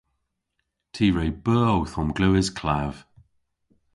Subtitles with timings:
[0.93, 2.93] Ty re beu owth omglewas klav.